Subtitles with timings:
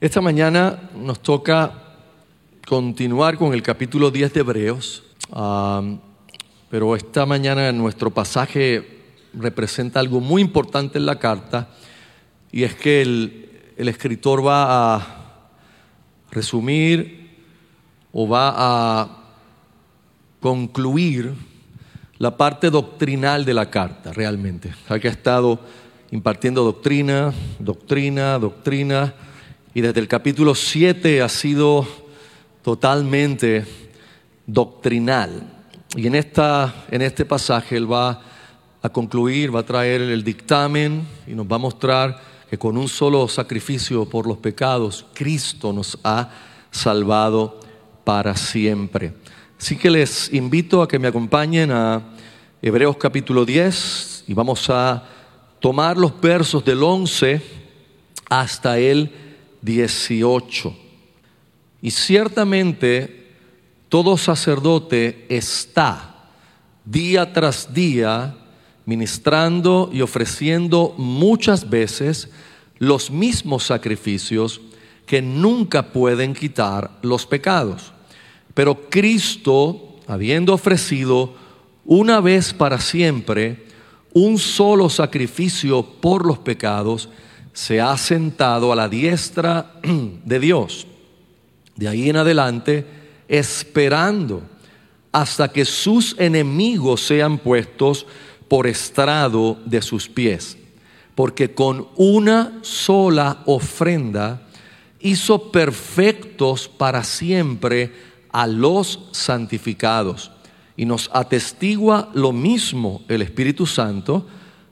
[0.00, 1.74] Esta mañana nos toca
[2.66, 5.02] continuar con el capítulo 10 de Hebreos,
[6.70, 9.02] pero esta mañana nuestro pasaje
[9.34, 11.68] representa algo muy importante en la carta
[12.50, 15.06] y es que el, el escritor va a
[16.30, 17.36] resumir
[18.10, 19.18] o va a
[20.40, 21.34] concluir
[22.16, 24.72] la parte doctrinal de la carta realmente.
[24.98, 25.60] que ha estado
[26.10, 29.12] impartiendo doctrina, doctrina, doctrina,
[29.72, 31.86] y desde el capítulo 7 ha sido
[32.62, 33.64] totalmente
[34.46, 35.42] doctrinal.
[35.94, 38.20] Y en, esta, en este pasaje él va
[38.82, 42.88] a concluir, va a traer el dictamen y nos va a mostrar que con un
[42.88, 46.30] solo sacrificio por los pecados, Cristo nos ha
[46.72, 47.60] salvado
[48.02, 49.14] para siempre.
[49.58, 52.02] Así que les invito a que me acompañen a
[52.60, 55.04] Hebreos capítulo 10 y vamos a
[55.60, 57.40] tomar los versos del 11
[58.28, 59.29] hasta el
[59.62, 60.76] 18.
[61.82, 63.28] Y ciertamente
[63.88, 66.28] todo sacerdote está
[66.84, 68.36] día tras día
[68.86, 72.30] ministrando y ofreciendo muchas veces
[72.78, 74.60] los mismos sacrificios
[75.06, 77.92] que nunca pueden quitar los pecados.
[78.54, 81.34] Pero Cristo, habiendo ofrecido
[81.84, 83.66] una vez para siempre
[84.12, 87.08] un solo sacrificio por los pecados,
[87.52, 89.74] se ha sentado a la diestra
[90.24, 90.86] de Dios.
[91.76, 92.86] De ahí en adelante,
[93.28, 94.42] esperando
[95.12, 98.06] hasta que sus enemigos sean puestos
[98.48, 100.56] por estrado de sus pies.
[101.14, 104.42] Porque con una sola ofrenda
[105.00, 107.92] hizo perfectos para siempre
[108.32, 110.30] a los santificados.
[110.76, 114.26] Y nos atestigua lo mismo el Espíritu Santo,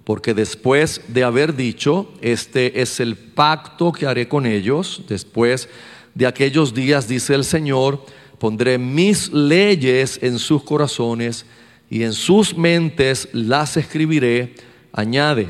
[0.08, 5.68] porque después de haber dicho, este es el pacto que haré con ellos, después
[6.14, 8.06] de aquellos días, dice el Señor,
[8.38, 11.44] pondré mis leyes en sus corazones
[11.90, 14.54] y en sus mentes las escribiré,
[14.92, 15.48] añade,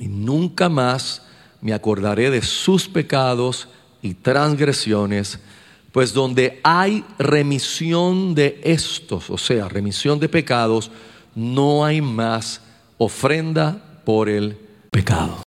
[0.00, 1.22] y nunca más
[1.60, 3.68] me acordaré de sus pecados
[4.02, 5.38] y transgresiones,
[5.92, 10.90] pues donde hay remisión de estos, o sea, remisión de pecados,
[11.36, 12.62] no hay más
[13.00, 14.56] ofrenda por el
[14.90, 15.42] pecado.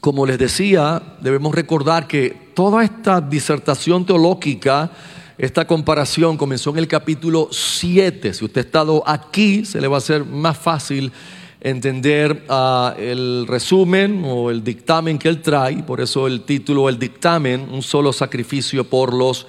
[0.00, 4.90] Como les decía, debemos recordar que toda esta disertación teológica,
[5.36, 8.32] esta comparación comenzó en el capítulo 7.
[8.32, 11.12] Si usted ha estado aquí, se le va a hacer más fácil
[11.60, 16.98] entender ah, el resumen o el dictamen que él trae, por eso el título, el
[16.98, 19.46] dictamen, un solo sacrificio por los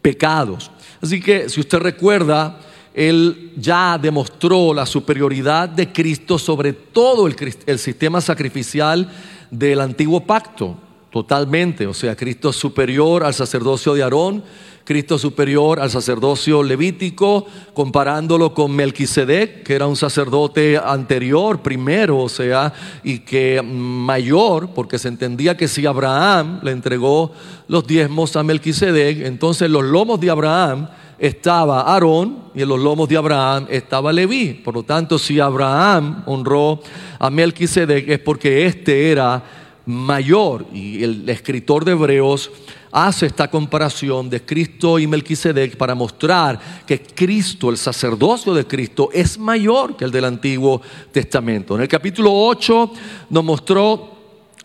[0.00, 0.70] pecados.
[1.02, 2.60] Así que si usted recuerda,
[2.94, 9.08] él ya demostró la superioridad de Cristo sobre todo el, sistema sacrificial
[9.50, 10.76] del antiguo pacto,
[11.10, 11.86] totalmente.
[11.86, 14.42] O sea, Cristo superior al sacerdocio de Aarón,
[14.84, 22.28] Cristo superior al sacerdocio levítico, comparándolo con Melquisedec, que era un sacerdote anterior, primero, o
[22.28, 22.72] sea,
[23.04, 27.30] y que mayor, porque se entendía que si Abraham le entregó
[27.68, 30.88] los diezmos a Melquisedec, entonces los lomos de Abraham
[31.20, 34.54] estaba Aarón y en los lomos de Abraham estaba Leví.
[34.54, 36.80] Por lo tanto, si Abraham honró
[37.18, 39.44] a Melquisedec es porque éste era
[39.84, 40.64] mayor.
[40.72, 42.50] Y el escritor de Hebreos
[42.90, 49.10] hace esta comparación de Cristo y Melquisedec para mostrar que Cristo, el sacerdocio de Cristo,
[49.12, 50.80] es mayor que el del Antiguo
[51.12, 51.76] Testamento.
[51.76, 52.92] En el capítulo 8
[53.28, 54.19] nos mostró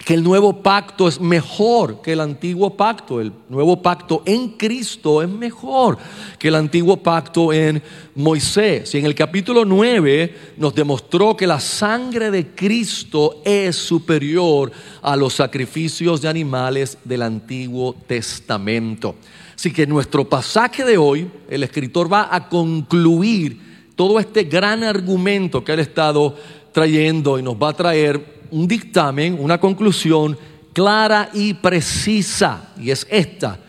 [0.05, 3.19] que el nuevo pacto es mejor que el antiguo pacto.
[3.19, 5.97] El nuevo pacto en Cristo es mejor
[6.37, 7.81] que el antiguo pacto en
[8.13, 8.93] Moisés.
[8.93, 14.71] Y en el capítulo 9 nos demostró que la sangre de Cristo es superior
[15.01, 19.15] a los sacrificios de animales del Antiguo Testamento.
[19.55, 23.59] Así que en nuestro pasaje de hoy, el escritor va a concluir
[23.95, 26.35] todo este gran argumento que él ha estado
[26.73, 30.37] trayendo y nos va a traer un dictamen, una conclusión
[30.71, 33.59] clara y precisa, y es esta.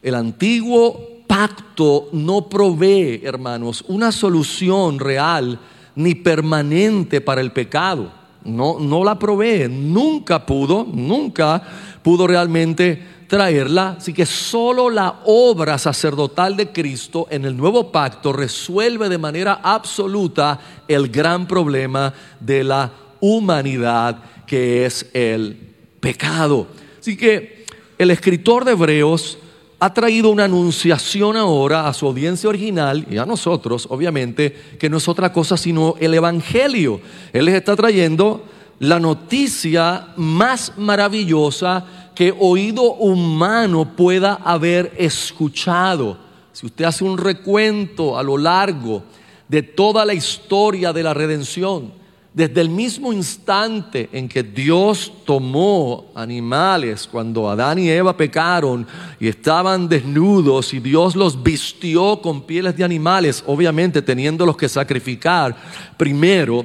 [0.00, 5.58] El antiguo pacto no provee, hermanos, una solución real
[5.96, 8.12] ni permanente para el pecado.
[8.44, 11.60] No, no la provee, nunca pudo, nunca
[12.00, 13.96] pudo realmente traerla.
[13.98, 19.58] Así que solo la obra sacerdotal de Cristo en el nuevo pacto resuelve de manera
[19.64, 22.88] absoluta el gran problema de la
[23.20, 25.56] humanidad que es el
[26.00, 26.66] pecado.
[26.98, 27.64] Así que
[27.98, 29.38] el escritor de Hebreos
[29.80, 34.96] ha traído una anunciación ahora a su audiencia original y a nosotros, obviamente, que no
[34.96, 37.00] es otra cosa sino el Evangelio.
[37.32, 38.44] Él les está trayendo
[38.80, 46.18] la noticia más maravillosa que oído humano pueda haber escuchado.
[46.52, 49.04] Si usted hace un recuento a lo largo
[49.48, 51.92] de toda la historia de la redención,
[52.34, 58.86] desde el mismo instante en que Dios tomó animales, cuando Adán y Eva pecaron
[59.18, 65.56] y estaban desnudos y Dios los vistió con pieles de animales, obviamente teniéndolos que sacrificar
[65.96, 66.64] primero,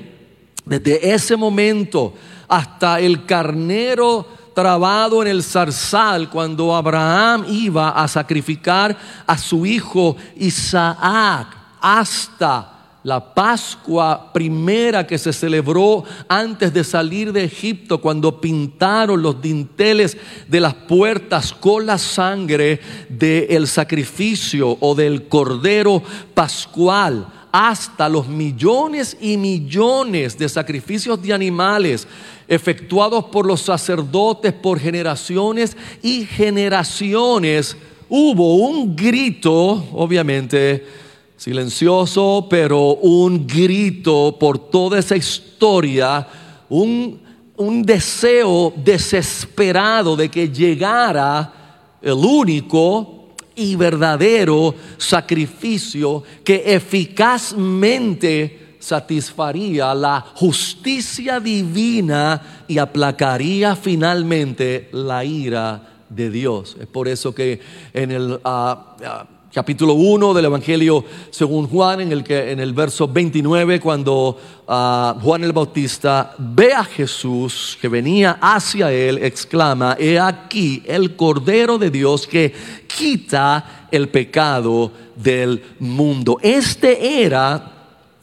[0.65, 2.13] desde ese momento
[2.47, 8.95] hasta el carnero trabado en el zarzal cuando Abraham iba a sacrificar
[9.25, 11.47] a su hijo Isaac
[11.81, 12.72] hasta
[13.03, 20.17] la Pascua primera que se celebró antes de salir de Egipto, cuando pintaron los dinteles
[20.47, 22.79] de las puertas con la sangre
[23.09, 26.01] del sacrificio o del cordero
[26.33, 32.07] pascual, hasta los millones y millones de sacrificios de animales
[32.47, 37.77] efectuados por los sacerdotes por generaciones y generaciones,
[38.09, 41.02] hubo un grito, obviamente
[41.43, 46.25] silencioso, pero un grito por toda esa historia,
[46.69, 47.19] un,
[47.57, 60.21] un deseo desesperado de que llegara el único y verdadero sacrificio que eficazmente satisfaría la
[60.21, 66.77] justicia divina y aplacaría finalmente la ira de Dios.
[66.79, 67.59] Es por eso que
[67.91, 72.73] en el ah, ah, capítulo 1 del Evangelio según Juan, en el, que, en el
[72.73, 79.95] verso 29, cuando ah, Juan el Bautista ve a Jesús que venía hacia él, exclama,
[79.99, 82.51] he aquí el Cordero de Dios que
[82.87, 86.39] quita el pecado del mundo.
[86.41, 87.72] Este era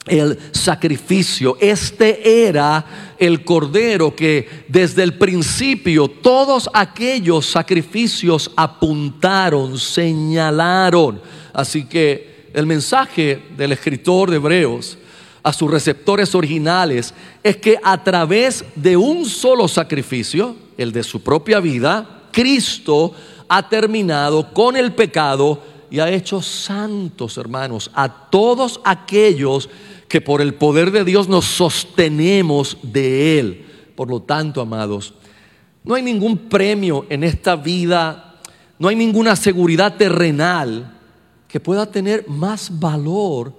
[0.07, 1.57] el sacrificio.
[1.59, 11.21] Este era el cordero que desde el principio todos aquellos sacrificios apuntaron, señalaron.
[11.53, 14.97] Así que el mensaje del escritor de Hebreos
[15.43, 17.13] a sus receptores originales
[17.43, 23.13] es que a través de un solo sacrificio, el de su propia vida, Cristo
[23.47, 30.41] ha terminado con el pecado y ha hecho santos, hermanos, a todos aquellos que por
[30.41, 33.65] el poder de Dios nos sostenemos de Él.
[33.95, 35.13] Por lo tanto, amados,
[35.85, 38.41] no hay ningún premio en esta vida,
[38.77, 40.97] no hay ninguna seguridad terrenal
[41.47, 43.53] que pueda tener más valor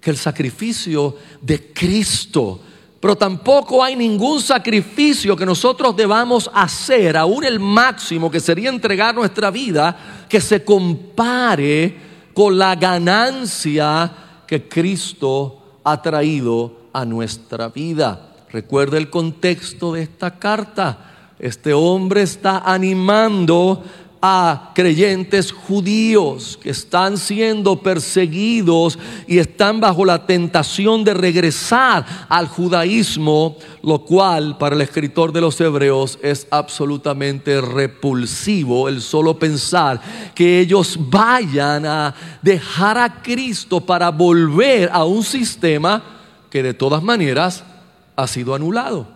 [0.00, 2.60] que el sacrificio de Cristo.
[2.98, 9.14] Pero tampoco hay ningún sacrificio que nosotros debamos hacer, aún el máximo que sería entregar
[9.14, 11.96] nuestra vida, que se compare
[12.32, 18.34] con la ganancia que Cristo ha traído a nuestra vida.
[18.50, 21.34] Recuerda el contexto de esta carta.
[21.38, 23.82] Este hombre está animando
[24.24, 28.96] a creyentes judíos que están siendo perseguidos
[29.26, 35.40] y están bajo la tentación de regresar al judaísmo, lo cual para el escritor de
[35.40, 40.00] los hebreos es absolutamente repulsivo el solo pensar
[40.36, 46.00] que ellos vayan a dejar a Cristo para volver a un sistema
[46.48, 47.64] que de todas maneras
[48.14, 49.08] ha sido anulado.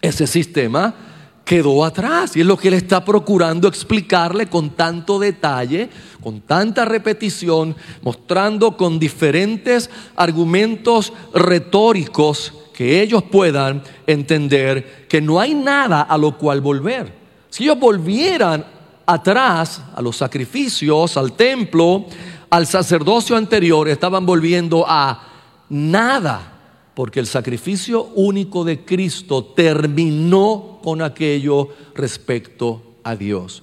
[0.00, 1.11] Ese sistema
[1.44, 2.36] quedó atrás.
[2.36, 5.88] Y es lo que él está procurando explicarle con tanto detalle,
[6.20, 15.54] con tanta repetición, mostrando con diferentes argumentos retóricos que ellos puedan entender que no hay
[15.54, 17.12] nada a lo cual volver.
[17.50, 18.64] Si ellos volvieran
[19.04, 22.06] atrás a los sacrificios, al templo,
[22.48, 25.28] al sacerdocio anterior, estaban volviendo a
[25.68, 26.51] nada
[26.94, 33.62] porque el sacrificio único de Cristo terminó con aquello respecto a Dios.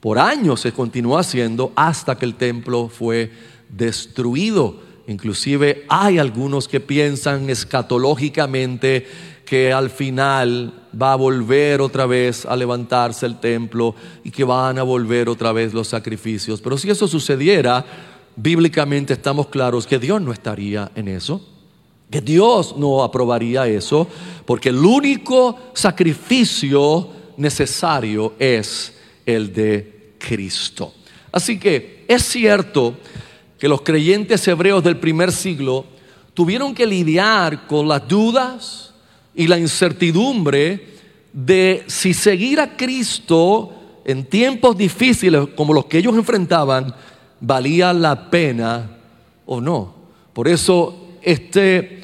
[0.00, 3.30] Por años se continuó haciendo hasta que el templo fue
[3.68, 4.76] destruido.
[5.06, 9.06] Inclusive hay algunos que piensan escatológicamente
[9.46, 14.78] que al final va a volver otra vez a levantarse el templo y que van
[14.78, 16.60] a volver otra vez los sacrificios.
[16.60, 17.84] Pero si eso sucediera,
[18.36, 21.53] bíblicamente estamos claros que Dios no estaría en eso
[22.10, 24.06] que Dios no aprobaría eso,
[24.44, 28.94] porque el único sacrificio necesario es
[29.26, 30.92] el de Cristo.
[31.32, 32.94] Así que es cierto
[33.58, 35.84] que los creyentes hebreos del primer siglo
[36.34, 38.92] tuvieron que lidiar con las dudas
[39.34, 40.94] y la incertidumbre
[41.32, 43.72] de si seguir a Cristo
[44.04, 46.94] en tiempos difíciles como los que ellos enfrentaban
[47.40, 48.90] valía la pena
[49.46, 49.94] o no.
[50.32, 52.00] Por eso este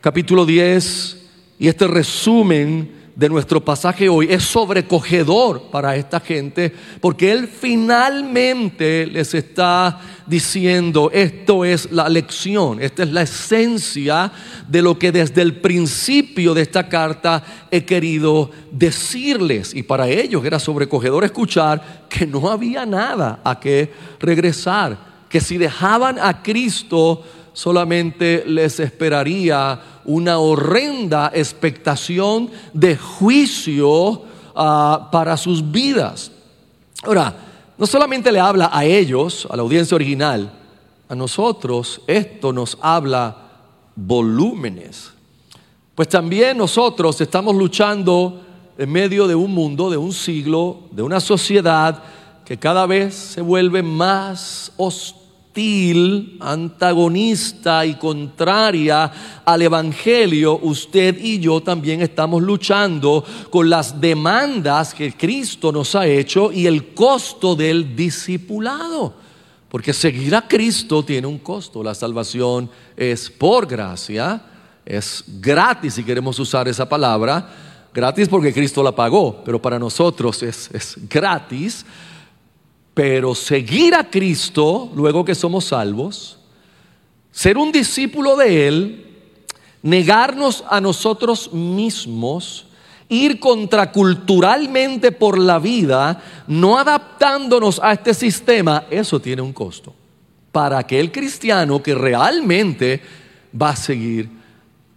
[0.00, 1.16] capítulo 10
[1.58, 9.06] y este resumen de nuestro pasaje hoy es sobrecogedor para esta gente porque Él finalmente
[9.06, 14.32] les está diciendo, esto es la lección, esta es la esencia
[14.66, 19.74] de lo que desde el principio de esta carta he querido decirles.
[19.74, 25.58] Y para ellos era sobrecogedor escuchar que no había nada a que regresar, que si
[25.58, 27.22] dejaban a Cristo,
[27.54, 34.22] solamente les esperaría una horrenda expectación de juicio
[34.54, 36.30] ah, para sus vidas.
[37.04, 37.34] Ahora,
[37.78, 40.52] no solamente le habla a ellos, a la audiencia original,
[41.08, 43.36] a nosotros esto nos habla
[43.94, 45.12] volúmenes.
[45.94, 48.42] Pues también nosotros estamos luchando
[48.76, 52.02] en medio de un mundo, de un siglo, de una sociedad
[52.44, 55.23] que cada vez se vuelve más hostil
[56.40, 59.12] antagonista y contraria
[59.44, 66.06] al Evangelio, usted y yo también estamos luchando con las demandas que Cristo nos ha
[66.06, 69.14] hecho y el costo del discipulado.
[69.68, 71.82] Porque seguir a Cristo tiene un costo.
[71.82, 74.42] La salvación es por gracia,
[74.84, 77.48] es gratis si queremos usar esa palabra.
[77.92, 81.84] Gratis porque Cristo la pagó, pero para nosotros es, es gratis
[82.94, 86.38] pero seguir a Cristo, luego que somos salvos,
[87.32, 89.06] ser un discípulo de Él,
[89.82, 92.66] negarnos a nosotros mismos,
[93.08, 99.92] ir contraculturalmente por la vida, no adaptándonos a este sistema, eso tiene un costo.
[100.52, 103.02] Para aquel cristiano que realmente
[103.60, 104.30] va a seguir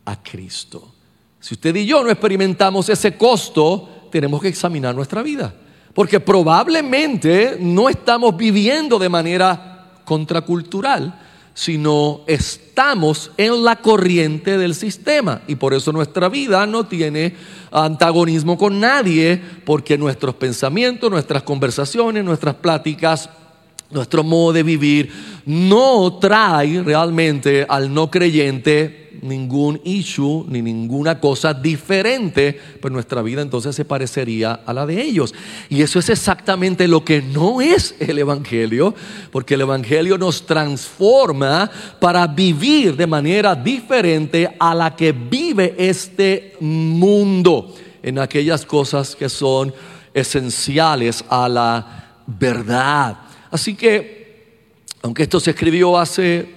[0.06, 0.94] a Cristo.
[1.40, 5.54] Si usted y yo no experimentamos ese costo, tenemos que examinar nuestra vida.
[5.98, 11.20] Porque probablemente no estamos viviendo de manera contracultural,
[11.56, 15.42] sino estamos en la corriente del sistema.
[15.48, 17.34] Y por eso nuestra vida no tiene
[17.72, 23.32] antagonismo con nadie, porque nuestros pensamientos, nuestras conversaciones, nuestras pláticas,
[23.90, 25.12] nuestro modo de vivir
[25.48, 33.42] no trae realmente al no creyente ningún issue ni ninguna cosa diferente, pues nuestra vida
[33.42, 35.34] entonces se parecería a la de ellos.
[35.70, 38.96] Y eso es exactamente lo que no es el Evangelio,
[39.32, 41.70] porque el Evangelio nos transforma
[42.00, 49.30] para vivir de manera diferente a la que vive este mundo en aquellas cosas que
[49.30, 49.74] son
[50.14, 53.18] esenciales a la verdad.
[53.52, 54.18] Así que,
[55.02, 56.57] aunque esto se escribió hace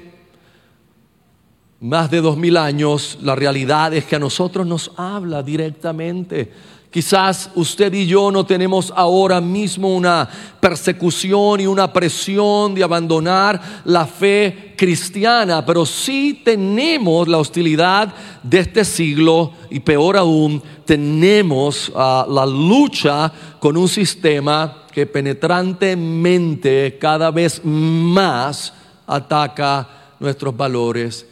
[1.81, 6.53] más de dos mil años, la realidad es que a nosotros nos habla directamente.
[6.91, 10.29] Quizás usted y yo no tenemos ahora mismo una
[10.61, 18.59] persecución y una presión de abandonar la fe cristiana, pero sí tenemos la hostilidad de
[18.59, 27.31] este siglo y peor aún, tenemos ah, la lucha con un sistema que penetrantemente cada
[27.31, 28.75] vez más
[29.07, 31.30] ataca nuestros valores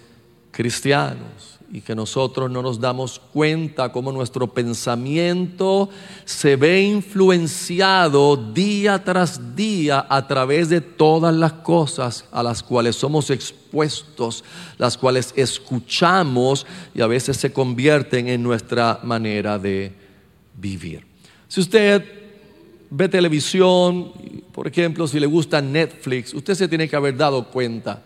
[0.59, 5.89] cristianos y que nosotros no nos damos cuenta cómo nuestro pensamiento
[6.25, 12.97] se ve influenciado día tras día a través de todas las cosas a las cuales
[12.97, 14.43] somos expuestos,
[14.79, 19.93] las cuales escuchamos y a veces se convierten en nuestra manera de
[20.57, 21.07] vivir.
[21.47, 22.05] Si usted
[22.91, 24.11] ve televisión,
[24.51, 28.03] por ejemplo, si le gusta Netflix, usted se tiene que haber dado cuenta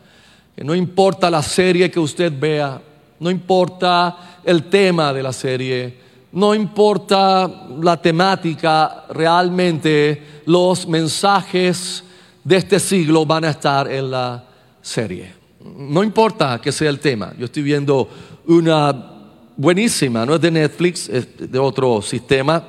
[0.57, 2.81] no importa la serie que usted vea,
[3.21, 12.05] no importa el tema de la serie, no importa la temática, realmente los mensajes
[12.43, 14.45] de este siglo van a estar en la
[14.81, 15.33] serie.
[15.61, 17.33] No importa que sea el tema.
[17.39, 18.09] Yo estoy viendo
[18.47, 19.11] una
[19.57, 22.65] buenísima, no es de Netflix, es de otro sistema.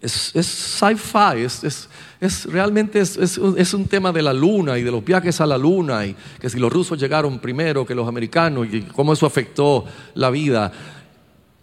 [0.00, 1.88] Es, sci-fi, es es
[2.46, 6.14] realmente es, un tema de la luna y de los viajes a la luna y
[6.38, 9.84] que si los rusos llegaron primero que los americanos y cómo eso afectó
[10.14, 10.70] la vida.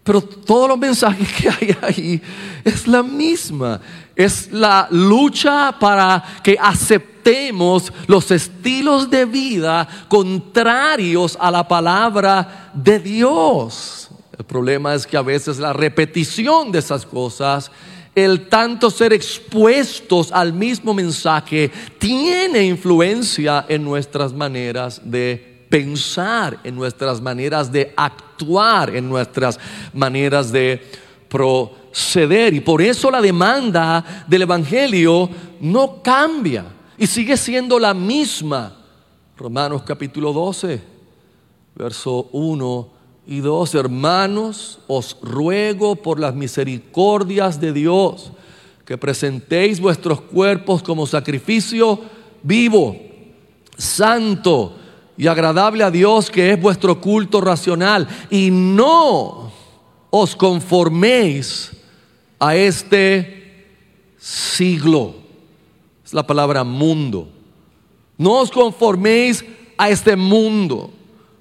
[0.03, 2.21] Pero todos los mensajes que hay ahí
[2.63, 3.79] es la misma.
[4.15, 12.99] Es la lucha para que aceptemos los estilos de vida contrarios a la palabra de
[12.99, 14.09] Dios.
[14.37, 17.69] El problema es que a veces la repetición de esas cosas
[18.17, 21.69] el tanto ser expuestos al mismo mensaje
[21.99, 29.59] tiene influencia en nuestras maneras de pensar, en nuestras maneras de actuar, en nuestras
[29.93, 30.81] maneras de
[31.29, 32.55] proceder.
[32.55, 35.29] Y por eso la demanda del Evangelio
[35.61, 36.65] no cambia
[36.97, 38.77] y sigue siendo la misma.
[39.37, 40.81] Romanos capítulo 12,
[41.75, 42.96] verso 1
[43.27, 48.31] y dos, hermanos, os ruego por las misericordias de Dios
[48.85, 51.99] que presentéis vuestros cuerpos como sacrificio
[52.41, 52.95] vivo,
[53.77, 54.77] santo
[55.17, 59.51] y agradable a Dios, que es vuestro culto racional, y no
[60.09, 61.73] os conforméis
[62.39, 63.65] a este
[64.17, 65.15] siglo.
[66.05, 67.27] Es la palabra mundo.
[68.17, 69.43] No os conforméis
[69.77, 70.91] a este mundo.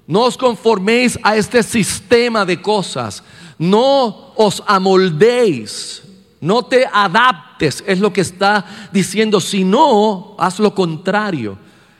[0.07, 3.21] No os conforméis a este sistema de cosas.
[3.59, 6.01] No os amoldéis.
[6.39, 9.41] No te adaptes, es lo que está diciendo.
[9.41, 11.57] Si no, haz lo contrario.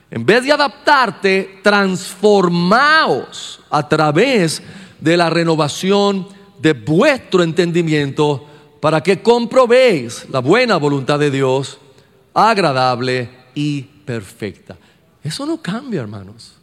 [0.09, 4.63] En vez de adaptarte, transformaos a través
[5.01, 6.27] de la renovación
[6.59, 8.45] de vuestro entendimiento
[8.79, 11.77] para que comprobéis la buena voluntad de Dios,
[12.33, 14.77] agradable y perfecta.
[15.23, 16.56] Eso no cambia, hermanos.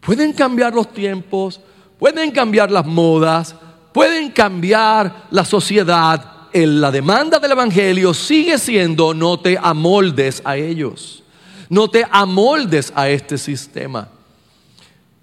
[0.00, 1.60] Pueden cambiar los tiempos,
[1.98, 3.54] pueden cambiar las modas,
[3.92, 6.48] pueden cambiar la sociedad.
[6.52, 11.22] la demanda del Evangelio sigue siendo no te amoldes a ellos,
[11.68, 14.08] no te amoldes a este sistema.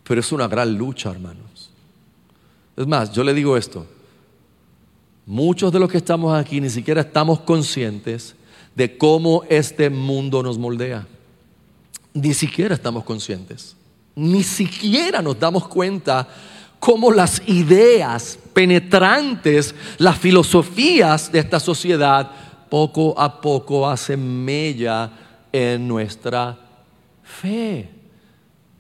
[0.04, 1.70] Pero es una gran lucha, hermanos.
[2.78, 3.86] Es más, yo le digo esto,
[5.26, 8.36] muchos de los que estamos aquí ni siquiera estamos conscientes
[8.76, 11.08] de cómo este mundo nos moldea.
[12.14, 13.77] Ni siquiera estamos conscientes
[14.18, 16.28] ni siquiera nos damos cuenta
[16.80, 22.32] cómo las ideas penetrantes, las filosofías de esta sociedad,
[22.68, 25.12] poco a poco hacen mella
[25.52, 26.58] en nuestra
[27.24, 27.92] fe.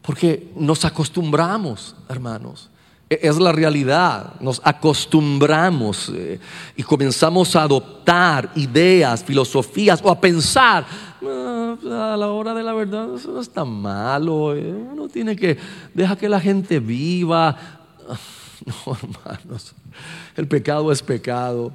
[0.02, 2.72] Porque nos acostumbramos, hermanos.
[3.10, 6.40] E-, es la realidad, nos acostumbramos eh,
[6.76, 10.86] y comenzamos a adoptar ideas, filosofías o a pensar,
[11.86, 15.36] ah, a la hora de la verdad eso no es tan malo, eh, uno tiene
[15.36, 15.58] que
[15.94, 17.58] dejar que la gente viva.
[18.66, 19.76] No, hermanos,
[20.36, 21.72] el pecado es pecado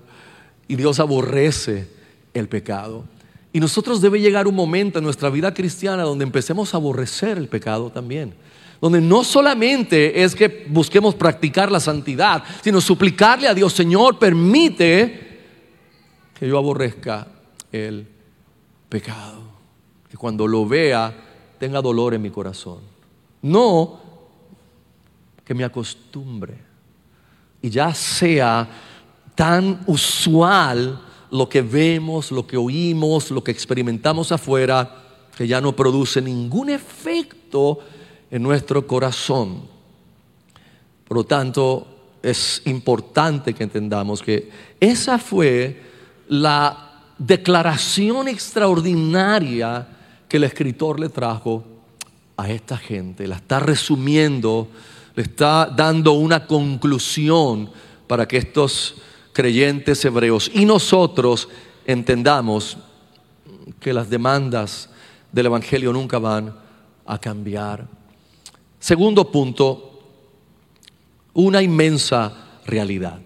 [0.67, 1.89] y Dios aborrece
[2.35, 3.05] el pecado.
[3.53, 7.47] Y nosotros debe llegar un momento en nuestra vida cristiana donde empecemos a aborrecer el
[7.49, 8.35] pecado también
[8.83, 15.39] donde no solamente es que busquemos practicar la santidad, sino suplicarle a Dios, Señor, permite
[16.37, 17.29] que yo aborrezca
[17.71, 18.09] el
[18.89, 19.42] pecado,
[20.13, 21.11] que cuando lo vea
[21.59, 22.81] tenga dolor en mi corazón.
[23.41, 23.99] No
[25.43, 26.55] que me acostumbre
[27.63, 28.69] y ya sea
[29.35, 35.03] tan usual lo que vemos, lo que oímos, lo que experimentamos afuera,
[35.35, 37.79] que ya no produce ningún efecto
[38.31, 39.63] en nuestro corazón.
[41.09, 41.87] Por lo tanto,
[42.23, 45.81] es importante que entendamos que esa fue
[46.29, 50.01] la declaración extraordinaria
[50.33, 51.63] que el escritor le trajo
[52.39, 53.27] a esta gente.
[53.27, 54.67] La está resumiendo,
[55.15, 57.69] le está dando una conclusión
[58.07, 58.95] para que estos
[59.35, 61.51] creyentes hebreos y nosotros
[61.85, 62.79] entendamos
[63.79, 64.89] que las demandas
[65.31, 66.57] del Evangelio nunca van
[67.05, 67.87] a cambiar.
[68.81, 70.01] Segundo punto,
[71.35, 72.33] una inmensa
[72.65, 73.21] realidad.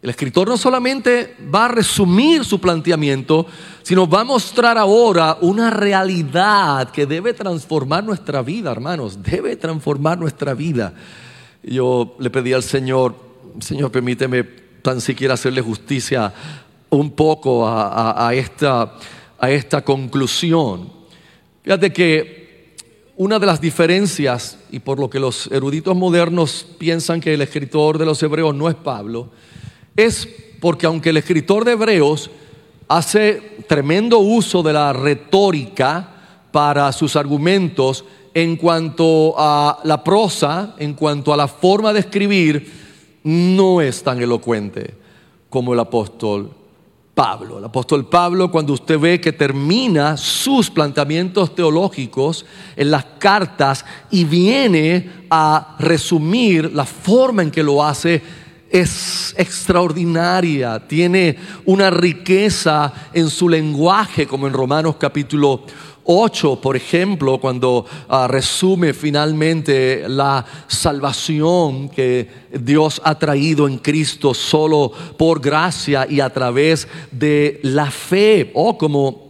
[0.00, 3.46] El escritor no solamente va a resumir su planteamiento,
[3.82, 10.16] sino va a mostrar ahora una realidad que debe transformar nuestra vida, hermanos, debe transformar
[10.16, 10.94] nuestra vida.
[11.64, 13.16] Yo le pedí al Señor,
[13.58, 14.44] Señor, permíteme
[14.82, 16.32] tan siquiera hacerle justicia
[16.90, 18.94] un poco a, esta,
[19.38, 20.92] a esta conclusión.
[21.64, 22.76] Fíjate que
[23.16, 27.98] una de las diferencias, y por lo que los eruditos modernos piensan que el escritor
[27.98, 29.30] de los hebreos no es Pablo,
[29.96, 30.28] es
[30.60, 32.30] porque aunque el escritor de hebreos
[32.88, 36.08] hace tremendo uso de la retórica
[36.50, 42.72] para sus argumentos en cuanto a la prosa, en cuanto a la forma de escribir,
[43.24, 44.94] no es tan elocuente
[45.50, 46.50] como el apóstol
[47.14, 47.58] Pablo.
[47.58, 52.46] El apóstol Pablo, cuando usted ve que termina sus planteamientos teológicos
[52.76, 58.22] en las cartas y viene a resumir la forma en que lo hace,
[58.70, 65.62] es extraordinaria, tiene una riqueza en su lenguaje, como en Romanos capítulo
[66.10, 72.28] 8, por ejemplo, cuando ah, resume finalmente la salvación que
[72.58, 78.78] Dios ha traído en Cristo solo por gracia y a través de la fe, o
[78.78, 79.27] como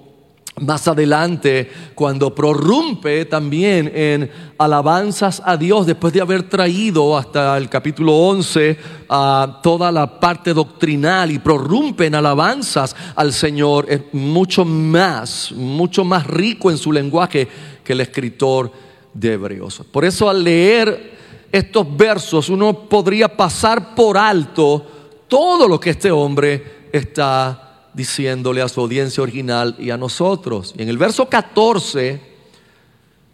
[0.60, 7.68] más adelante, cuando prorrumpe también en alabanzas a Dios, después de haber traído hasta el
[7.68, 14.64] capítulo 11 a toda la parte doctrinal y prorrumpe en alabanzas al Señor, es mucho
[14.64, 17.48] más, mucho más rico en su lenguaje
[17.84, 18.70] que el escritor
[19.14, 19.82] de Hebreos.
[19.90, 21.18] Por eso al leer
[21.50, 24.84] estos versos uno podría pasar por alto
[25.28, 27.67] todo lo que este hombre está
[27.98, 30.72] diciéndole a su audiencia original y a nosotros.
[30.78, 32.20] Y en el verso 14,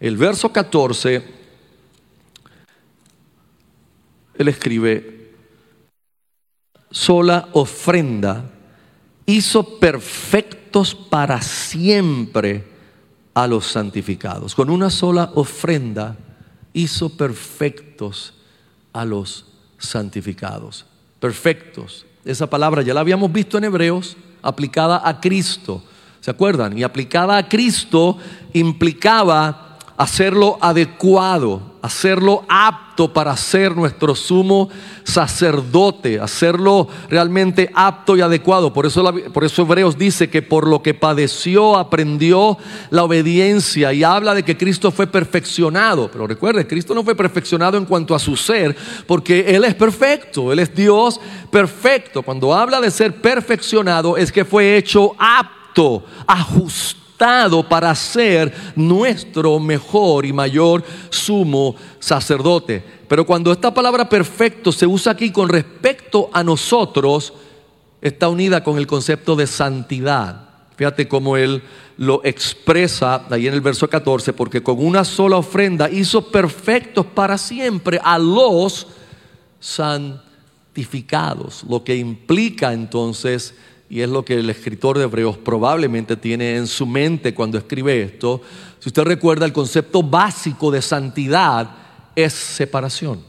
[0.00, 1.22] el verso 14,
[4.38, 5.32] él escribe,
[6.90, 8.52] sola ofrenda
[9.26, 12.64] hizo perfectos para siempre
[13.34, 14.54] a los santificados.
[14.54, 16.16] Con una sola ofrenda
[16.72, 18.32] hizo perfectos
[18.94, 19.44] a los
[19.76, 20.86] santificados.
[21.20, 22.06] Perfectos.
[22.24, 25.82] Esa palabra ya la habíamos visto en Hebreos, aplicada a Cristo.
[26.20, 26.78] ¿Se acuerdan?
[26.78, 28.18] Y aplicada a Cristo
[28.52, 34.68] implicaba hacerlo adecuado, hacerlo apto para ser nuestro sumo
[35.02, 38.72] sacerdote, hacerlo realmente apto y adecuado.
[38.72, 42.56] Por eso, por eso Hebreos dice que por lo que padeció aprendió
[42.90, 46.08] la obediencia y habla de que Cristo fue perfeccionado.
[46.10, 48.76] Pero recuerde, Cristo no fue perfeccionado en cuanto a su ser,
[49.06, 52.22] porque Él es perfecto, Él es Dios perfecto.
[52.22, 57.03] Cuando habla de ser perfeccionado es que fue hecho apto, ajustado
[57.68, 62.84] para ser nuestro mejor y mayor sumo sacerdote.
[63.08, 67.32] Pero cuando esta palabra perfecto se usa aquí con respecto a nosotros,
[68.02, 70.48] está unida con el concepto de santidad.
[70.76, 71.62] Fíjate cómo él
[71.96, 77.38] lo expresa ahí en el verso 14, porque con una sola ofrenda hizo perfectos para
[77.38, 78.88] siempre a los
[79.60, 83.54] santificados, lo que implica entonces
[83.88, 88.02] y es lo que el escritor de Hebreos probablemente tiene en su mente cuando escribe
[88.02, 88.40] esto,
[88.78, 91.70] si usted recuerda el concepto básico de santidad
[92.14, 93.22] es separación.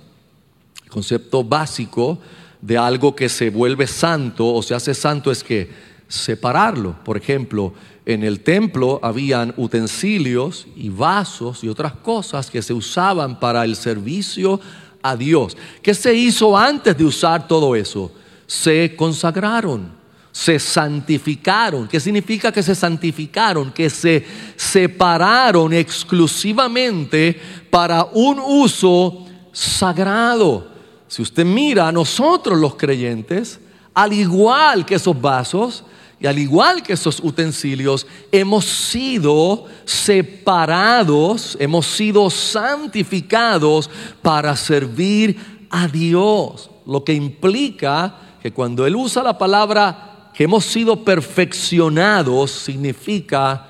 [0.83, 2.19] El concepto básico
[2.61, 5.69] de algo que se vuelve santo o se hace santo es que
[6.07, 6.95] separarlo.
[7.03, 7.73] Por ejemplo,
[8.05, 13.75] en el templo habían utensilios y vasos y otras cosas que se usaban para el
[13.75, 14.59] servicio
[15.01, 15.57] a Dios.
[15.81, 18.11] ¿Qué se hizo antes de usar todo eso?
[18.47, 19.94] Se consagraron
[20.35, 21.87] se santificaron.
[21.87, 23.71] ¿Qué significa que se santificaron?
[23.71, 24.25] Que se
[24.57, 30.67] separaron exclusivamente para un uso sagrado.
[31.07, 33.61] Si usted mira a nosotros los creyentes,
[33.93, 35.85] al igual que esos vasos
[36.19, 43.89] y al igual que esos utensilios, hemos sido separados, hemos sido santificados
[44.21, 46.69] para servir a Dios.
[46.85, 53.67] Lo que implica que cuando Él usa la palabra que hemos sido perfeccionados significa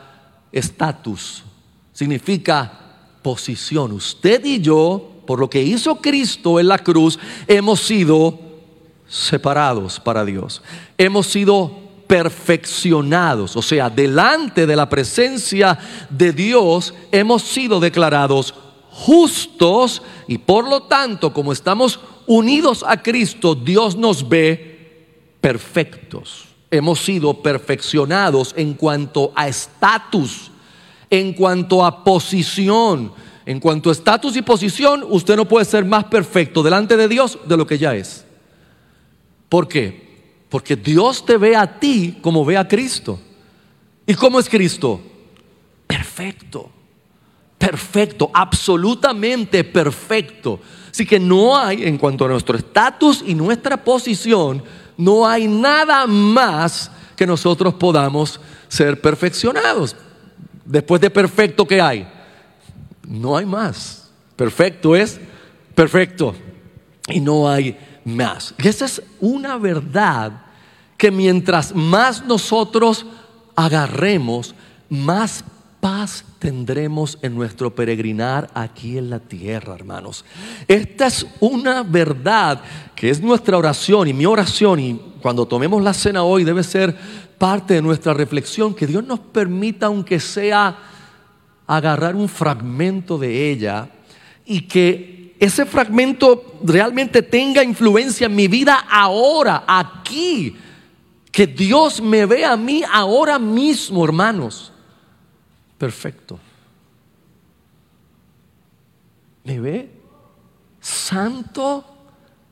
[0.52, 1.44] estatus,
[1.94, 2.72] significa
[3.22, 3.92] posición.
[3.92, 8.40] Usted y yo, por lo que hizo Cristo en la cruz, hemos sido
[9.08, 10.64] separados para Dios.
[10.98, 11.72] Hemos sido
[12.08, 15.78] perfeccionados, o sea, delante de la presencia
[16.10, 18.54] de Dios hemos sido declarados
[18.92, 25.08] justos y por lo tanto, como estamos unidos a Cristo, Dios nos ve
[25.42, 30.52] perfectos hemos sido perfeccionados en cuanto a estatus,
[31.10, 33.12] en cuanto a posición.
[33.46, 37.38] En cuanto a estatus y posición, usted no puede ser más perfecto delante de Dios
[37.46, 38.26] de lo que ya es.
[39.50, 40.06] ¿Por qué?
[40.50, 43.20] Porque Dios te ve a ti como ve a Cristo.
[44.08, 45.02] ¿Y cómo es Cristo?
[45.86, 46.72] Perfecto.
[47.58, 50.60] Perfecto, absolutamente perfecto.
[50.92, 54.64] Así que no hay, en cuanto a nuestro estatus y nuestra posición,
[54.98, 59.96] no hay nada más que nosotros podamos ser perfeccionados.
[60.66, 62.08] Después de perfecto, ¿qué hay?
[63.08, 64.10] No hay más.
[64.36, 65.20] Perfecto es
[65.74, 66.36] perfecto.
[67.08, 68.54] Y no hay más.
[68.58, 70.32] Y esa es una verdad
[70.98, 73.06] que mientras más nosotros
[73.56, 74.56] agarremos,
[74.90, 75.44] más
[75.86, 80.26] paz tendremos en nuestro peregrinar aquí en la tierra, hermanos.
[80.68, 82.60] Esta es una verdad
[82.96, 86.98] que es nuestra oración y mi oración y cuando tomemos la cena hoy debe ser
[87.38, 90.76] parte de nuestra reflexión, que Dios nos permita, aunque sea,
[91.68, 93.88] agarrar un fragmento de ella
[94.44, 100.56] y que ese fragmento realmente tenga influencia en mi vida ahora, aquí.
[101.32, 104.72] Que Dios me vea a mí ahora mismo, hermanos
[105.78, 106.40] perfecto.
[109.44, 109.92] ¿Me ve?
[110.80, 111.86] Santo,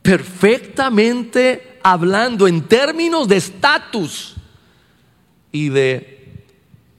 [0.01, 4.35] perfectamente hablando en términos de estatus
[5.51, 6.45] y de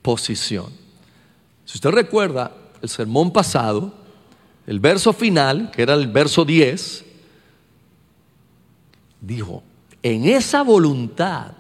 [0.03, 0.67] posición.
[1.65, 3.95] Si usted recuerda el sermón pasado,
[4.67, 7.05] el verso final, que era el verso 10,
[9.21, 9.63] dijo,
[10.03, 11.53] en esa voluntad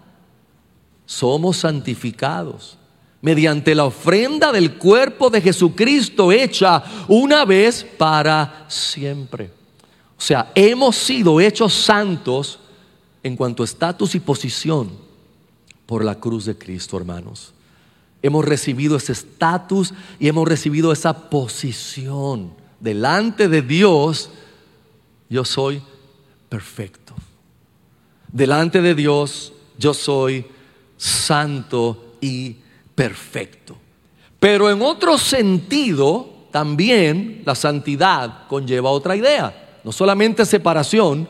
[1.07, 2.79] somos santificados
[3.25, 9.51] mediante la ofrenda del cuerpo de Jesucristo hecha una vez para siempre.
[10.19, 12.59] sea, hemos sido hechos santos
[13.23, 14.91] en cuanto a estatus y posición
[15.87, 17.55] por la cruz de Cristo, hermanos.
[18.21, 22.53] Hemos recibido ese estatus y hemos recibido esa posición.
[22.79, 24.29] Delante de Dios,
[25.31, 25.81] yo soy
[26.51, 27.15] perfecto.
[28.31, 30.45] Delante de Dios, yo soy
[30.99, 32.65] santo y perfecto.
[34.39, 39.81] Pero en otro sentido, también la santidad conlleva otra idea.
[39.83, 41.29] No solamente separación,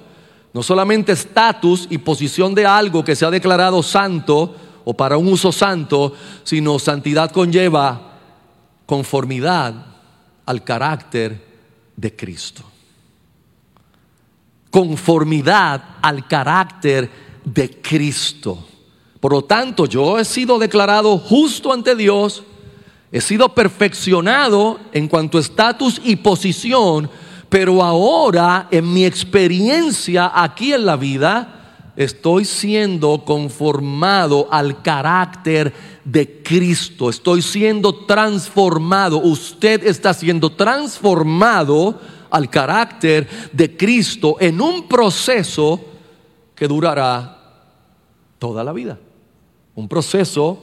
[0.53, 5.29] no solamente estatus y posición de algo que se ha declarado santo o para un
[5.29, 6.12] uso santo,
[6.44, 8.18] sino santidad conlleva
[8.87, 9.74] conformidad
[10.46, 11.42] al carácter
[11.96, 12.62] de Cristo.
[14.70, 17.11] Conformidad al carácter
[17.44, 18.66] de Cristo.
[19.24, 22.42] Por lo tanto, yo he sido declarado justo ante Dios,
[23.10, 27.08] he sido perfeccionado en cuanto a estatus y posición,
[27.48, 35.72] pero ahora en mi experiencia aquí en la vida, estoy siendo conformado al carácter
[36.04, 44.87] de Cristo, estoy siendo transformado, usted está siendo transformado al carácter de Cristo en un
[44.87, 45.80] proceso
[46.54, 47.38] que durará
[48.38, 48.98] toda la vida.
[49.74, 50.58] Un proceso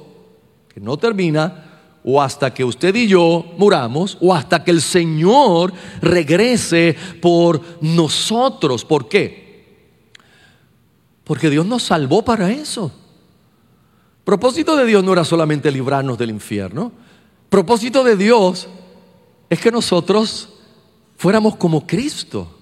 [0.74, 1.72] que no termina
[2.04, 8.86] o hasta que usted y yo muramos o hasta que el Señor regrese por nosotros.
[8.86, 9.42] ¿Por qué?
[11.24, 12.92] Porque Dios nos salvó para eso.
[14.24, 16.92] Propósito de Dios no era solamente librarnos del infierno.
[17.50, 18.68] Propósito de Dios
[19.50, 20.50] es que nosotros
[21.18, 22.58] fuéramos como Cristo.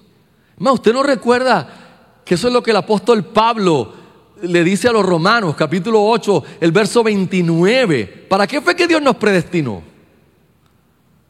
[0.58, 3.94] Más, usted no recuerda que eso es lo que el apóstol Pablo
[4.42, 9.02] le dice a los romanos, capítulo 8, el verso 29, ¿para qué fue que Dios
[9.02, 9.82] nos predestinó?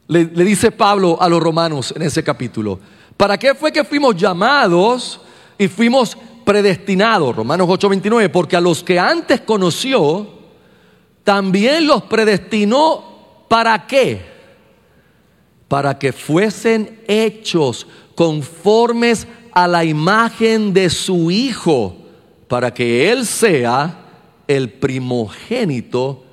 [0.09, 2.79] Le, le, dice Pablo a los romanos en ese capítulo,
[3.17, 5.21] ¿para qué fue que fuimos llamados
[5.59, 7.37] y fuimos predestinados?
[7.37, 10.29] Romanos 8, 29, porque a los que antes conoció,
[11.23, 14.21] también los predestinó, ¿para qué?
[15.69, 21.97] Para que fuesen hechos conformes a la imagen de su Hijo
[22.51, 23.97] para que Él sea
[24.49, 26.25] el primogénito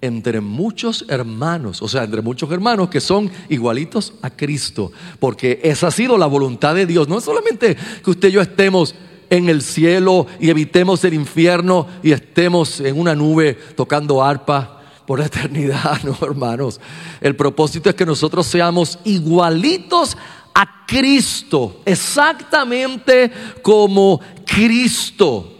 [0.00, 5.88] entre muchos hermanos, o sea, entre muchos hermanos que son igualitos a Cristo, porque esa
[5.88, 7.08] ha sido la voluntad de Dios.
[7.08, 8.94] No es solamente que usted y yo estemos
[9.28, 15.18] en el cielo y evitemos el infierno y estemos en una nube tocando arpa por
[15.18, 16.80] la eternidad, no hermanos.
[17.20, 20.16] El propósito es que nosotros seamos igualitos
[20.54, 25.54] a Cristo, exactamente como Cristo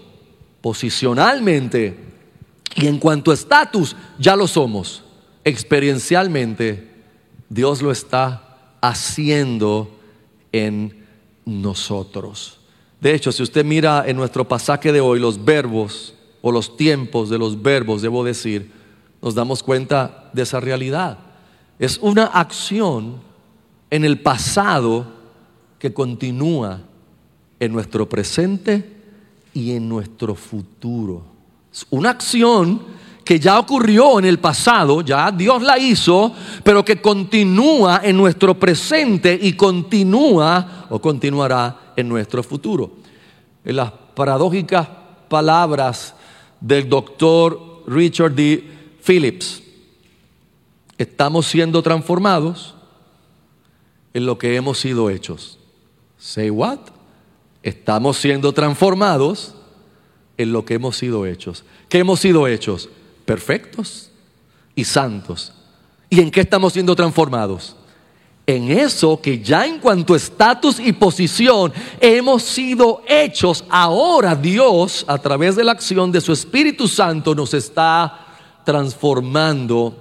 [0.66, 1.96] posicionalmente
[2.74, 5.04] y en cuanto a estatus, ya lo somos.
[5.44, 6.90] Experiencialmente,
[7.48, 9.96] Dios lo está haciendo
[10.50, 11.06] en
[11.44, 12.58] nosotros.
[13.00, 17.30] De hecho, si usted mira en nuestro pasaje de hoy los verbos o los tiempos
[17.30, 18.72] de los verbos, debo decir,
[19.22, 21.16] nos damos cuenta de esa realidad.
[21.78, 23.20] Es una acción
[23.90, 25.12] en el pasado
[25.78, 26.80] que continúa
[27.60, 28.95] en nuestro presente
[29.56, 31.24] y en nuestro futuro.
[31.88, 32.82] Una acción
[33.24, 36.30] que ya ocurrió en el pasado, ya Dios la hizo,
[36.62, 42.98] pero que continúa en nuestro presente y continúa o continuará en nuestro futuro.
[43.64, 44.86] En las paradójicas
[45.26, 46.14] palabras
[46.60, 48.62] del doctor Richard D.
[49.02, 49.62] Phillips,
[50.98, 52.74] estamos siendo transformados
[54.12, 55.58] en lo que hemos sido hechos.
[56.18, 56.95] Say what?
[57.66, 59.52] Estamos siendo transformados
[60.36, 61.64] en lo que hemos sido hechos.
[61.88, 62.88] ¿Qué hemos sido hechos?
[63.24, 64.10] Perfectos
[64.76, 65.52] y santos.
[66.08, 67.74] ¿Y en qué estamos siendo transformados?
[68.46, 75.04] En eso que ya en cuanto a estatus y posición hemos sido hechos, ahora Dios
[75.08, 78.28] a través de la acción de su Espíritu Santo nos está
[78.64, 79.96] transformando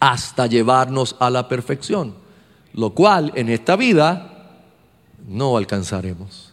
[0.00, 2.14] hasta llevarnos a la perfección,
[2.72, 4.54] lo cual en esta vida
[5.28, 6.45] no alcanzaremos.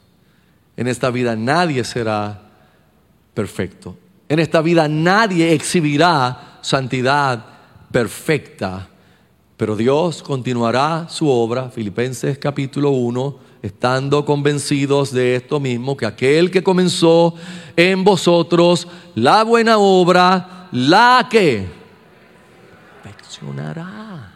[0.76, 2.42] En esta vida nadie será
[3.34, 3.98] perfecto.
[4.30, 7.46] En esta vida nadie exhibirá santidad
[7.92, 8.88] perfecta.
[9.58, 16.50] Pero Dios continuará su obra, Filipenses capítulo 1, estando convencidos de esto mismo, que aquel
[16.50, 17.36] que comenzó
[17.76, 21.68] en vosotros la buena obra, la que
[23.04, 24.32] perfeccionará.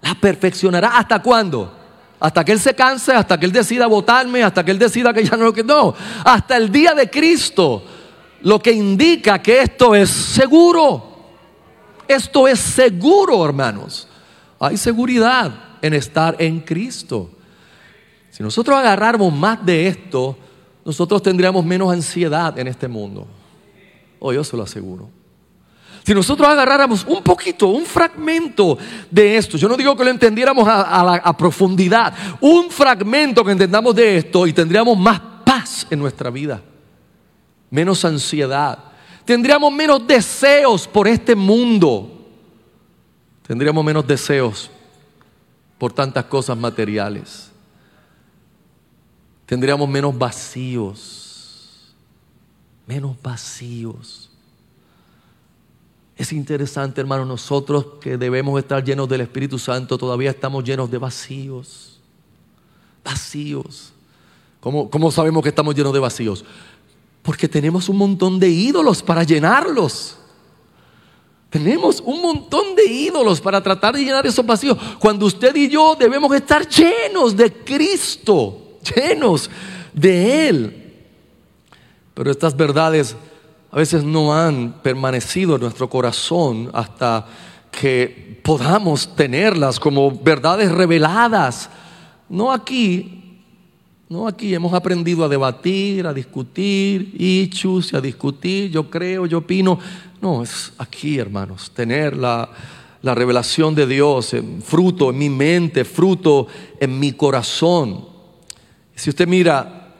[0.00, 0.98] La perfeccionará.
[0.98, 1.77] ¿Hasta cuándo?
[2.20, 5.24] Hasta que Él se canse, hasta que Él decida votarme, hasta que Él decida que
[5.24, 5.94] ya no lo que no.
[6.24, 7.82] Hasta el día de Cristo.
[8.42, 11.04] Lo que indica que esto es seguro.
[12.06, 14.08] Esto es seguro, hermanos.
[14.58, 15.52] Hay seguridad
[15.82, 17.30] en estar en Cristo.
[18.30, 20.36] Si nosotros agarráramos más de esto,
[20.84, 23.26] nosotros tendríamos menos ansiedad en este mundo.
[24.18, 25.10] Oh, yo se lo aseguro.
[26.08, 28.78] Si nosotros agarráramos un poquito, un fragmento
[29.10, 34.16] de esto, yo no digo que lo entendiéramos a, profundidad, un fragmento que entendamos de
[34.16, 36.62] esto y tendríamos más paz en nuestra vida,
[37.68, 38.78] menos ansiedad,
[39.26, 42.26] tendríamos menos deseos por este mundo,
[43.46, 44.70] tendríamos menos deseos
[45.76, 47.50] por tantas cosas materiales,
[49.44, 51.94] tendríamos menos vacíos,
[52.86, 54.27] menos vacíos.
[56.18, 60.98] Es interesante, hermano, nosotros que debemos estar llenos del Espíritu Santo, todavía estamos llenos de
[60.98, 62.00] vacíos.
[63.04, 63.92] Vacíos.
[64.58, 66.44] ¿Cómo, ¿Cómo, sabemos que estamos llenos de vacíos?
[67.22, 70.18] Porque tenemos un montón de ídolos para llenarlos.
[71.50, 74.76] Tenemos un montón de ídolos para tratar de llenar esos vacíos.
[74.98, 79.48] Cuando usted y yo debemos estar llenos de Cristo, llenos
[79.92, 80.94] de Él.
[82.12, 83.14] Pero estas verdades
[83.70, 87.26] a veces no han permanecido en nuestro corazón hasta
[87.70, 91.68] que podamos tenerlas como verdades reveladas.
[92.30, 93.36] No aquí,
[94.08, 97.50] no aquí hemos aprendido a debatir, a discutir, y
[97.92, 99.78] a discutir, yo creo, yo opino.
[100.20, 102.48] No, es aquí, hermanos, tener la,
[103.02, 106.46] la revelación de Dios, fruto en mi mente, fruto
[106.80, 108.06] en mi corazón.
[108.94, 109.94] Si usted mira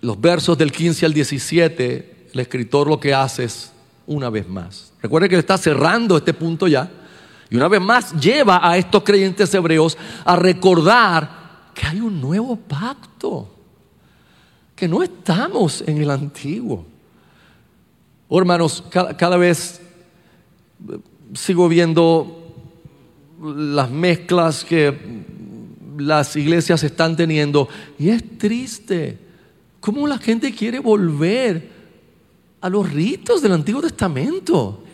[0.00, 3.72] los versos del 15 al 17, el escritor lo que hace es
[4.06, 4.92] una vez más.
[5.02, 6.90] Recuerde que está cerrando este punto ya.
[7.48, 12.56] Y una vez más lleva a estos creyentes hebreos a recordar que hay un nuevo
[12.56, 13.54] pacto.
[14.74, 16.86] Que no estamos en el antiguo.
[18.28, 19.80] Oh, hermanos, cada, cada vez
[21.34, 22.54] sigo viendo
[23.42, 24.96] las mezclas que
[25.98, 27.68] las iglesias están teniendo.
[27.98, 29.18] Y es triste
[29.80, 31.79] cómo la gente quiere volver
[32.60, 34.84] a los ritos del Antiguo Testamento.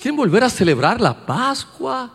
[0.00, 2.10] Quieren volver a celebrar la Pascua,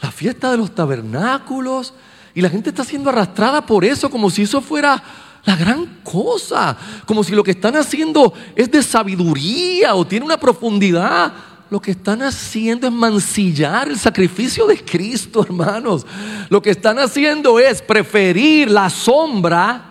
[0.00, 1.92] la fiesta de los tabernáculos,
[2.34, 5.02] y la gente está siendo arrastrada por eso como si eso fuera
[5.44, 10.38] la gran cosa, como si lo que están haciendo es de sabiduría o tiene una
[10.38, 11.32] profundidad.
[11.70, 16.06] Lo que están haciendo es mancillar el sacrificio de Cristo, hermanos.
[16.48, 19.84] Lo que están haciendo es preferir la sombra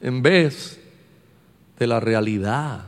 [0.00, 0.78] en vez
[1.78, 2.80] de la realidad.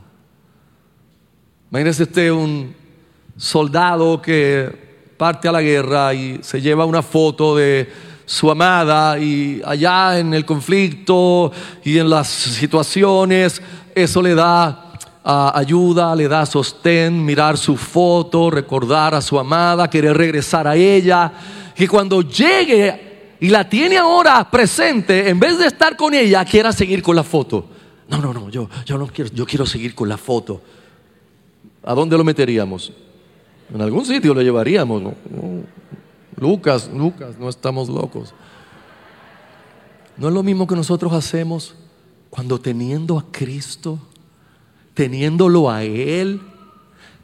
[1.69, 2.75] Imagínese usted un
[3.37, 4.69] soldado que
[5.17, 7.89] parte a la guerra y se lleva una foto de
[8.25, 11.51] su amada y allá en el conflicto
[11.83, 13.61] y en las situaciones,
[13.95, 14.91] eso le da
[15.23, 21.31] ayuda, le da sostén, mirar su foto, recordar a su amada, querer regresar a ella,
[21.75, 26.71] que cuando llegue y la tiene ahora presente, en vez de estar con ella, quiera
[26.73, 27.65] seguir con la foto.
[28.11, 30.61] No, no, no, yo, yo no quiero, yo quiero seguir con la foto.
[31.81, 32.91] ¿A dónde lo meteríamos?
[33.73, 35.01] En algún sitio lo llevaríamos.
[36.35, 38.33] Lucas, Lucas, no estamos locos.
[40.17, 41.75] No es lo mismo que nosotros hacemos
[42.29, 43.97] cuando teniendo a Cristo,
[44.93, 46.41] teniéndolo a Él,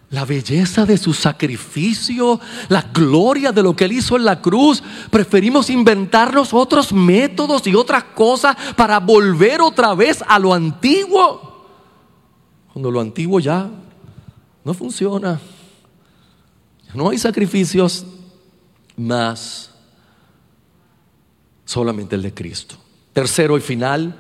[0.10, 2.40] la belleza de su sacrificio,
[2.70, 4.82] la gloria de lo que Él hizo en la cruz.
[5.10, 11.68] Preferimos inventarnos otros métodos y otras cosas para volver otra vez a lo antiguo.
[12.72, 13.70] Cuando lo antiguo ya
[14.64, 15.40] no funciona.
[16.94, 18.06] No hay sacrificios
[18.96, 19.72] más,
[21.66, 22.76] solamente el de Cristo.
[23.12, 24.16] Tercero y final,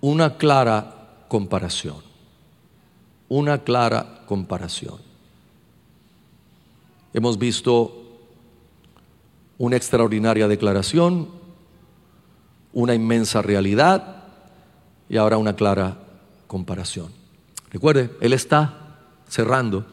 [0.00, 2.05] una clara comparación
[3.28, 4.98] una clara comparación.
[7.12, 8.02] Hemos visto
[9.58, 11.28] una extraordinaria declaración,
[12.72, 14.24] una inmensa realidad
[15.08, 15.96] y ahora una clara
[16.46, 17.10] comparación.
[17.70, 18.98] Recuerde, Él está
[19.28, 19.86] cerrando,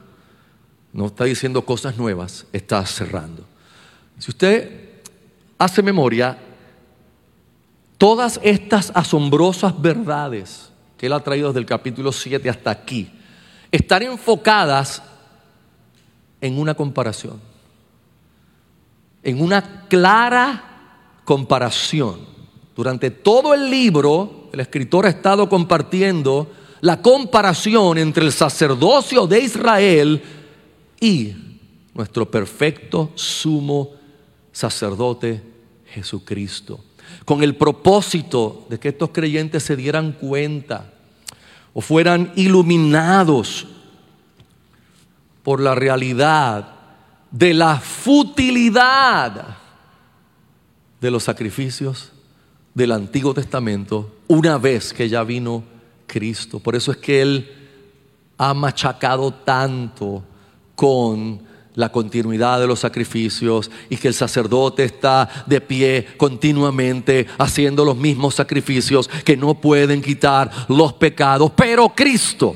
[0.91, 3.45] no está diciendo cosas nuevas, está cerrando.
[4.19, 5.01] Si usted
[5.57, 6.37] hace memoria,
[7.97, 13.11] todas estas asombrosas verdades que Él ha traído desde el capítulo 7 hasta aquí,
[13.73, 15.01] están enfocadas
[16.39, 17.41] en una comparación,
[19.23, 22.19] en una clara comparación.
[22.75, 26.51] Durante todo el libro, el escritor ha estado compartiendo
[26.81, 30.21] la comparación entre el sacerdocio de Israel
[30.99, 31.33] y
[31.95, 33.89] nuestro perfecto sumo
[34.51, 35.41] sacerdote
[35.87, 36.79] Jesucristo,
[37.25, 40.92] con el propósito de que estos creyentes se dieran cuenta
[41.73, 43.67] o fueran iluminados
[45.43, 46.73] por la realidad
[47.31, 49.57] de la futilidad
[51.01, 52.11] de los sacrificios
[52.73, 55.63] del Antiguo Testamento una vez que ya vino
[56.07, 56.59] Cristo.
[56.59, 57.51] Por eso es que Él
[58.37, 60.23] ha machacado tanto
[60.75, 61.41] con
[61.75, 67.97] la continuidad de los sacrificios y que el sacerdote está de pie continuamente haciendo los
[67.97, 72.55] mismos sacrificios que no pueden quitar los pecados, pero Cristo.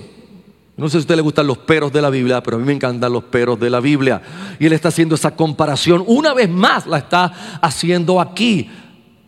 [0.75, 2.65] No sé si a usted le gustan los peros de la Biblia, pero a mí
[2.65, 4.21] me encantan los peros de la Biblia.
[4.59, 6.03] Y él está haciendo esa comparación.
[6.05, 8.69] Una vez más la está haciendo aquí,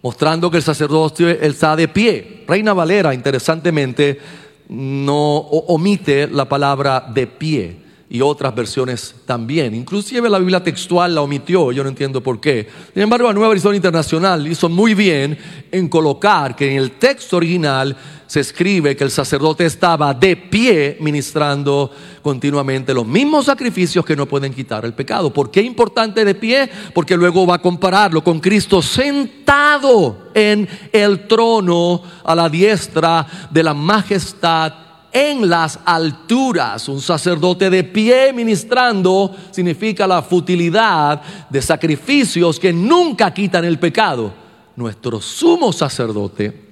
[0.04, 2.44] mostrando que el sacerdote está de pie.
[2.48, 4.20] Reina Valera, interesantemente,
[4.68, 9.76] no omite la palabra de pie y otras versiones también.
[9.76, 12.68] Inclusive la Biblia textual la omitió, yo no entiendo por qué.
[12.94, 15.38] Sin embargo, la Nueva Versión Internacional hizo muy bien
[15.72, 17.96] en colocar que en el texto original
[18.26, 21.92] se escribe que el sacerdote estaba de pie ministrando
[22.22, 25.32] continuamente los mismos sacrificios que no pueden quitar el pecado.
[25.32, 26.70] ¿Por qué importante de pie?
[26.94, 33.64] Porque luego va a compararlo con Cristo sentado en el trono a la diestra de
[33.64, 36.88] la majestad en las alturas.
[36.88, 44.34] Un sacerdote de pie ministrando significa la futilidad de sacrificios que nunca quitan el pecado.
[44.76, 46.68] Nuestro sumo sacerdote,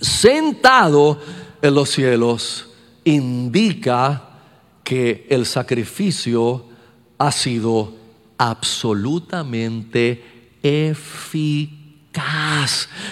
[0.00, 1.18] sentado
[1.62, 2.68] en los cielos,
[3.04, 4.30] indica
[4.82, 6.64] que el sacrificio
[7.18, 7.94] ha sido
[8.38, 10.24] absolutamente
[10.62, 11.83] eficaz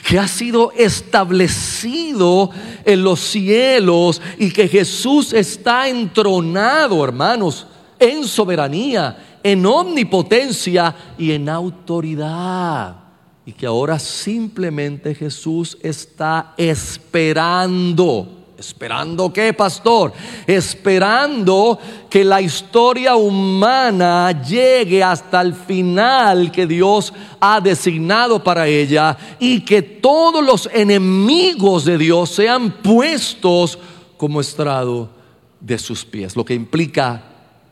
[0.08, 2.50] que ha sido establecido
[2.84, 7.66] en los cielos y que Jesús está entronado, hermanos,
[7.98, 12.96] en soberanía, en omnipotencia y en autoridad.
[13.44, 20.12] Y que ahora simplemente Jesús está esperando ¿Esperando qué, pastor?
[20.46, 29.18] Esperando que la historia humana llegue hasta el final que Dios ha designado para ella
[29.40, 33.80] y que todos los enemigos de Dios sean puestos
[34.16, 35.10] como estrado
[35.58, 36.36] de sus pies.
[36.36, 37.20] Lo que implica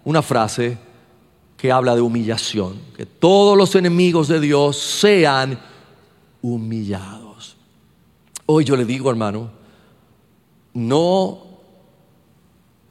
[0.04, 0.76] una frase
[1.56, 5.56] que habla de humillación, que todos los enemigos de Dios sean
[6.42, 7.56] humillados.
[8.46, 9.59] Hoy yo le digo, hermano,
[10.74, 11.46] no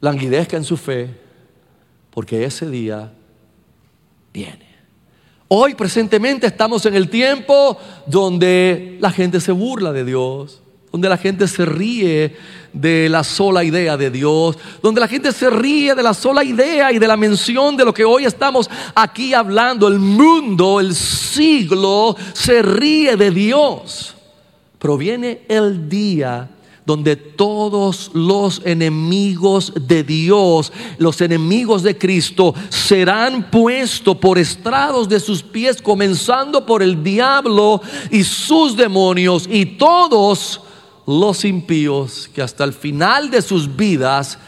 [0.02, 1.10] languidezca en su fe,
[2.12, 3.12] porque ese día
[4.34, 4.70] viene.
[5.48, 10.62] Hoy presentemente estamos en el tiempo donde la gente se burla de Dios,
[10.92, 12.36] donde la gente se ríe
[12.72, 16.92] de la sola idea de Dios, donde la gente se ríe de la sola idea
[16.92, 19.88] y de la mención de lo que hoy estamos aquí hablando.
[19.88, 24.16] El mundo, el siglo, se ríe de Dios.
[24.78, 26.50] Proviene el día
[26.90, 35.20] donde todos los enemigos de Dios, los enemigos de Cristo, serán puestos por estrados de
[35.20, 37.80] sus pies, comenzando por el diablo
[38.10, 40.62] y sus demonios y todos
[41.06, 44.40] los impíos que hasta el final de sus vidas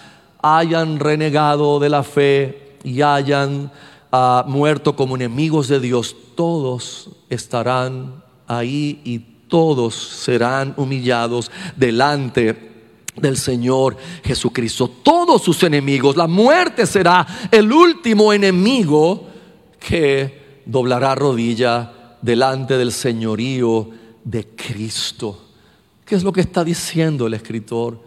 [0.41, 3.71] hayan renegado de la fe y hayan
[4.11, 12.71] ah, muerto como enemigos de Dios, todos estarán ahí y todos serán humillados delante
[13.17, 14.87] del Señor Jesucristo.
[14.87, 19.27] Todos sus enemigos, la muerte será el último enemigo
[19.77, 23.89] que doblará rodilla delante del señorío
[24.23, 25.49] de Cristo.
[26.05, 27.99] ¿Qué es lo que está diciendo el escritor?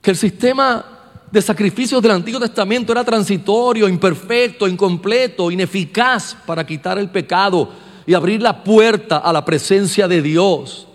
[0.00, 0.82] Que el sistema
[1.30, 8.14] de sacrificios del Antiguo Testamento era transitorio, imperfecto, incompleto, ineficaz para quitar el pecado y
[8.14, 10.86] abrir la puerta a la presencia de Dios.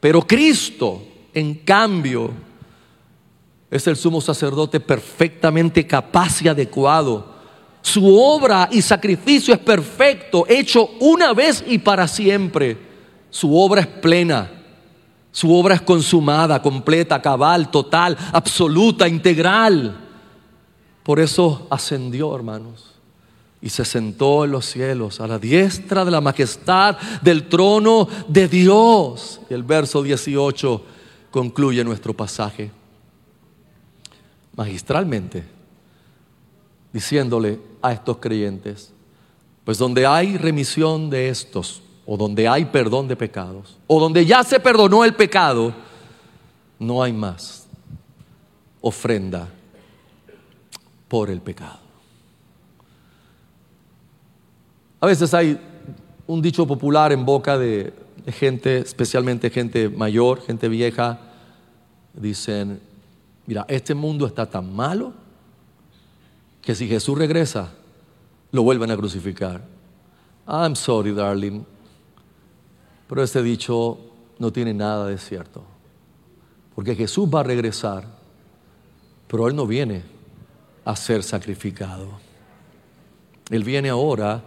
[0.00, 2.30] Pero Cristo, en cambio,
[3.70, 7.38] es el sumo sacerdote perfectamente capaz y adecuado.
[7.82, 12.76] Su obra y sacrificio es perfecto, hecho una vez y para siempre.
[13.30, 14.50] Su obra es plena.
[15.32, 20.08] Su obra es consumada, completa, cabal, total, absoluta, integral.
[21.04, 22.90] Por eso ascendió, hermanos
[23.62, 28.48] y se sentó en los cielos a la diestra de la majestad del trono de
[28.48, 29.40] Dios.
[29.50, 30.82] Y el verso 18
[31.30, 32.70] concluye nuestro pasaje
[34.56, 35.44] magistralmente,
[36.92, 38.92] diciéndole a estos creyentes,
[39.64, 44.42] pues donde hay remisión de estos, o donde hay perdón de pecados, o donde ya
[44.42, 45.72] se perdonó el pecado,
[46.78, 47.68] no hay más
[48.80, 49.48] ofrenda
[51.08, 51.89] por el pecado.
[55.00, 55.58] A veces hay
[56.26, 57.92] un dicho popular en boca de,
[58.26, 61.18] gente, especialmente gente mayor, gente vieja,
[62.12, 62.80] dicen,
[63.46, 65.12] mira, este mundo está tan malo
[66.60, 67.72] que si Jesús regresa,
[68.52, 69.62] lo vuelven a crucificar.
[70.46, 71.64] I'm sorry, darling.
[73.08, 73.98] Pero este dicho
[74.38, 75.64] no tiene nada de cierto.
[76.74, 78.04] Porque Jesús va a regresar,
[79.26, 80.02] pero Él no viene
[80.84, 82.08] a ser sacrificado.
[83.50, 84.42] Él viene ahora,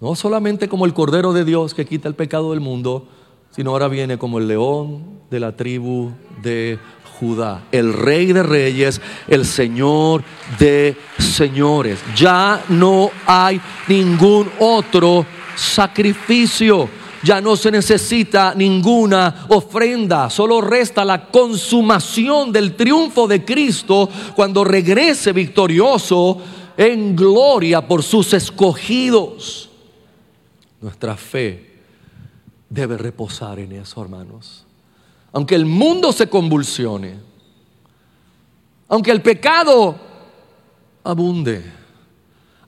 [0.00, 3.06] no solamente como el Cordero de Dios que quita el pecado del mundo,
[3.50, 6.10] sino ahora viene como el león de la tribu
[6.42, 6.78] de
[7.18, 10.24] Judá, el rey de reyes, el señor
[10.58, 11.98] de señores.
[12.16, 16.88] Ya no hay ningún otro sacrificio.
[17.22, 24.64] Ya no se necesita ninguna ofrenda, solo resta la consumación del triunfo de Cristo cuando
[24.64, 26.38] regrese victorioso
[26.78, 29.69] en gloria por sus escogidos.
[30.80, 31.78] Nuestra fe
[32.68, 34.64] debe reposar en eso, hermanos.
[35.32, 37.18] Aunque el mundo se convulsione,
[38.88, 39.96] aunque el pecado
[41.04, 41.64] abunde,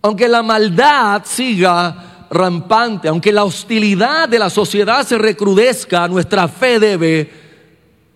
[0.02, 6.78] aunque la maldad siga rampante, aunque la hostilidad de la sociedad se recrudezca, nuestra fe
[6.78, 7.30] debe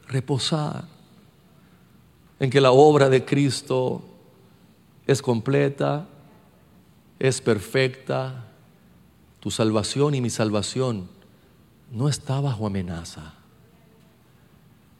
[0.08, 0.84] reposar
[2.38, 4.02] en que la obra de Cristo
[5.06, 6.06] es completa,
[7.18, 8.45] es perfecta,
[9.40, 11.08] tu salvación y mi salvación
[11.92, 13.34] no está bajo amenaza.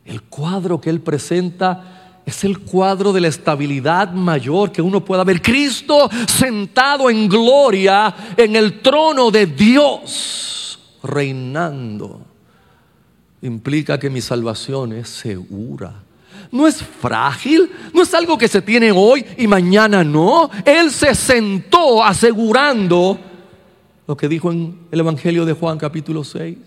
[0.05, 5.25] El cuadro que Él presenta es el cuadro de la estabilidad mayor que uno pueda
[5.25, 5.41] ver.
[5.41, 12.21] Cristo sentado en gloria en el trono de Dios, reinando.
[13.43, 16.03] Implica que mi salvación es segura.
[16.51, 20.51] No es frágil, no es algo que se tiene hoy y mañana no.
[20.65, 23.19] Él se sentó asegurando
[24.07, 26.59] lo que dijo en el Evangelio de Juan capítulo 6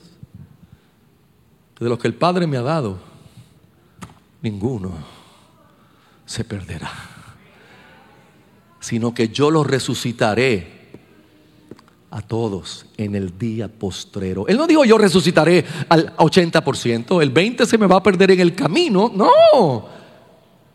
[1.80, 2.98] de los que el Padre me ha dado,
[4.42, 4.92] ninguno
[6.26, 6.92] se perderá,
[8.82, 10.80] sino que yo los resucitaré
[12.12, 14.46] a todos en el día postrero.
[14.48, 18.42] Él no dijo yo resucitaré al 80%, el 20% se me va a perder en
[18.42, 19.88] el camino, no,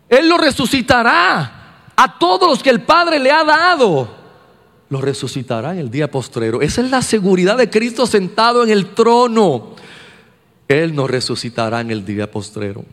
[0.08, 4.23] Él lo resucitará a todos los que el Padre le ha dado.
[4.90, 6.60] Lo resucitará en el día postrero.
[6.60, 9.74] Esa es la seguridad de Cristo sentado en el trono.
[10.68, 12.84] Él nos resucitará en el día postrero.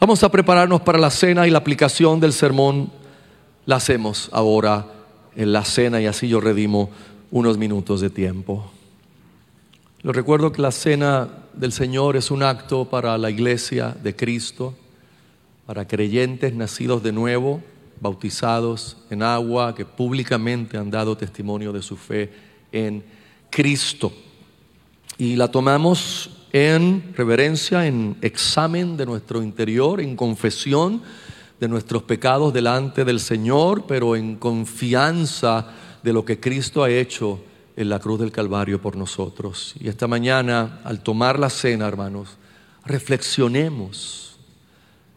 [0.00, 2.90] Vamos a prepararnos para la cena y la aplicación del sermón
[3.66, 4.86] la hacemos ahora
[5.36, 6.90] en la cena y así yo redimo
[7.30, 8.70] unos minutos de tiempo.
[10.02, 14.74] Lo recuerdo que la cena del Señor es un acto para la iglesia de Cristo,
[15.66, 17.62] para creyentes nacidos de nuevo,
[18.04, 22.30] bautizados en agua, que públicamente han dado testimonio de su fe
[22.70, 23.02] en
[23.48, 24.12] Cristo
[25.16, 31.00] y la tomamos en reverencia, en examen de nuestro interior, en confesión
[31.58, 35.66] de nuestros pecados delante del Señor, pero en confianza
[36.02, 37.40] de lo que Cristo ha hecho
[37.74, 39.74] en la cruz del Calvario por nosotros.
[39.80, 42.36] Y esta mañana, al tomar la cena, hermanos,
[42.84, 44.36] reflexionemos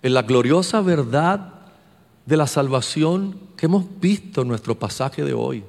[0.02, 1.57] en la gloriosa verdad
[2.28, 5.64] de la salvación que hemos visto en nuestro pasaje de hoy.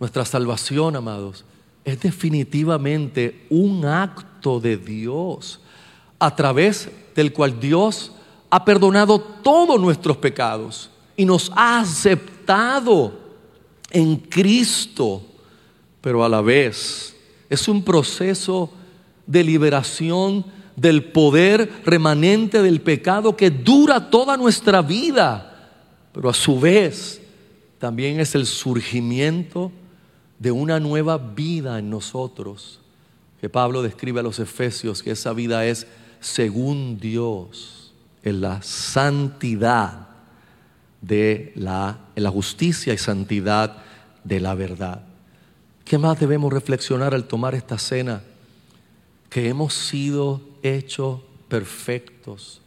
[0.00, 1.44] Nuestra salvación, amados,
[1.84, 5.60] es definitivamente un acto de Dios
[6.18, 8.12] a través del cual Dios
[8.48, 13.12] ha perdonado todos nuestros pecados y nos ha aceptado
[13.90, 15.20] en Cristo,
[16.00, 17.14] pero a la vez
[17.50, 18.72] es un proceso
[19.26, 20.46] de liberación
[20.76, 25.70] del poder remanente del pecado que dura toda nuestra vida,
[26.12, 27.20] pero a su vez
[27.78, 29.70] también es el surgimiento
[30.38, 32.80] de una nueva vida en nosotros,
[33.40, 35.86] que Pablo describe a los Efesios, que esa vida es
[36.20, 40.08] según Dios, en la santidad
[41.02, 43.76] de la, en la justicia y santidad
[44.24, 45.02] de la verdad.
[45.84, 48.22] ¿Qué más debemos reflexionar al tomar esta cena?
[49.28, 52.60] Que hemos sido hechos perfectos,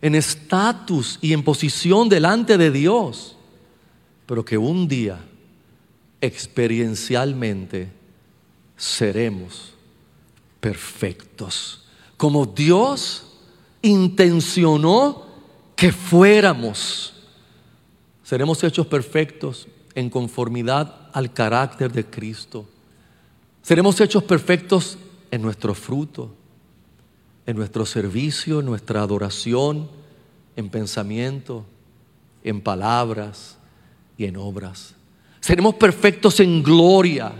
[0.00, 3.36] en estatus y en posición delante de Dios,
[4.26, 5.20] pero que un día
[6.20, 7.92] experiencialmente
[8.76, 9.74] seremos
[10.60, 11.84] perfectos.
[12.16, 13.26] Como Dios
[13.82, 15.26] intencionó
[15.76, 17.12] que fuéramos.
[18.24, 22.66] Seremos hechos perfectos en conformidad al carácter de Cristo.
[23.62, 24.98] Seremos hechos perfectos
[25.30, 26.30] en nuestro fruto,
[27.46, 29.88] en nuestro servicio, en nuestra adoración,
[30.56, 31.64] en pensamiento,
[32.42, 33.56] en palabras
[34.18, 34.94] y en obras.
[35.40, 37.32] Seremos perfectos en gloria.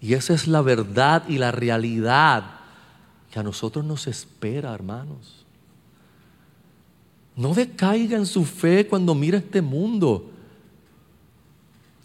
[0.00, 2.44] Y esa es la verdad y la realidad
[3.30, 5.44] que a nosotros nos espera, hermanos.
[7.36, 10.30] No decaiga en su fe cuando mira este mundo.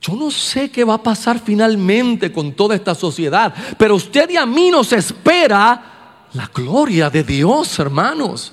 [0.02, 4.38] Yo no sé qué va a pasar finalmente con toda esta sociedad, pero usted y
[4.38, 5.99] a mí nos espera
[6.34, 8.52] la gloria de Dios, hermanos.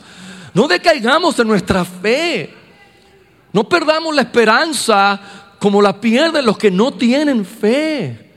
[0.55, 2.55] No decaigamos en nuestra fe.
[3.53, 5.21] No perdamos la esperanza
[5.59, 8.33] como la pierden los que no tienen fe.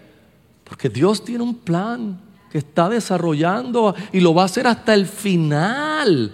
[0.64, 2.20] Porque Dios tiene un plan
[2.52, 6.34] que está desarrollando y lo va a hacer hasta el final.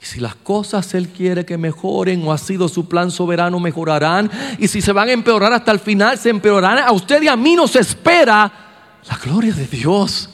[0.00, 4.30] Y si las cosas Él quiere que mejoren o ha sido su plan soberano, mejorarán.
[4.58, 6.84] Y si se van a empeorar hasta el final, se empeorarán.
[6.84, 8.52] A usted y a mí nos espera
[9.08, 10.30] la gloria de Dios.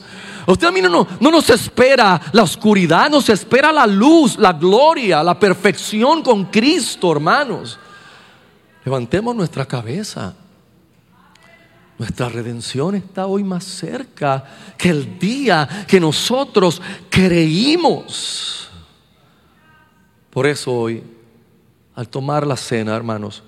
[0.47, 4.53] Usted a mí no, no, no nos espera la oscuridad, nos espera la luz, la
[4.53, 7.79] gloria, la perfección con Cristo, hermanos.
[8.83, 10.35] Levantemos nuestra cabeza.
[11.97, 14.43] Nuestra redención está hoy más cerca
[14.75, 16.81] que el día que nosotros
[17.11, 18.69] creímos.
[20.31, 21.03] Por eso hoy,
[21.93, 23.43] al tomar la cena, hermanos,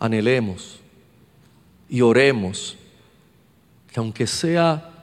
[0.00, 0.80] anhelemos
[1.88, 2.76] y oremos
[3.92, 4.95] que aunque sea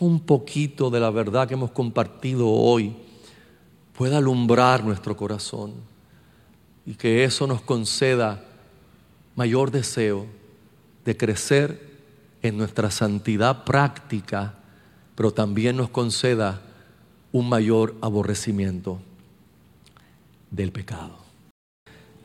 [0.00, 2.96] un poquito de la verdad que hemos compartido hoy,
[3.96, 5.74] pueda alumbrar nuestro corazón
[6.86, 8.42] y que eso nos conceda
[9.36, 10.26] mayor deseo
[11.04, 12.00] de crecer
[12.42, 14.54] en nuestra santidad práctica,
[15.14, 16.62] pero también nos conceda
[17.30, 18.98] un mayor aborrecimiento
[20.50, 21.18] del pecado.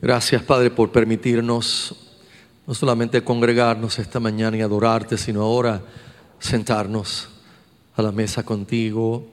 [0.00, 1.94] Gracias Padre por permitirnos
[2.66, 5.82] no solamente congregarnos esta mañana y adorarte, sino ahora
[6.38, 7.28] sentarnos
[7.96, 9.26] a la mesa contigo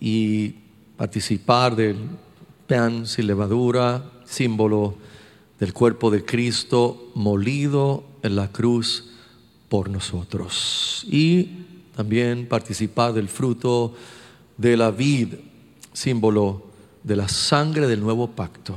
[0.00, 0.54] y
[0.96, 1.96] participar del
[2.66, 4.94] pan sin levadura, símbolo
[5.58, 9.10] del cuerpo de Cristo molido en la cruz
[9.68, 11.06] por nosotros.
[11.08, 11.48] Y
[11.96, 13.94] también participar del fruto
[14.56, 15.34] de la vid,
[15.92, 16.66] símbolo
[17.02, 18.76] de la sangre del nuevo pacto,